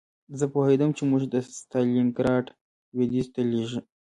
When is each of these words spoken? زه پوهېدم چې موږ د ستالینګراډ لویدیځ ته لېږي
زه 0.39 0.45
پوهېدم 0.53 0.89
چې 0.97 1.03
موږ 1.09 1.21
د 1.33 1.35
ستالینګراډ 1.59 2.45
لویدیځ 2.95 3.27
ته 3.33 3.41
لېږي 3.51 3.81